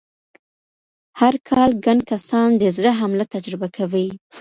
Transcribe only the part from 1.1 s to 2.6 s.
هرکال ګڼ کسان